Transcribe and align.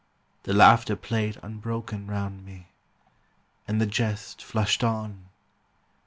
The 0.45 0.53
laughter 0.55 0.95
played 0.95 1.37
Unbroken 1.43 2.07
round 2.07 2.43
me; 2.43 2.69
and 3.67 3.79
the 3.79 3.85
jest 3.85 4.41
Flashed 4.43 4.83
on. 4.83 5.27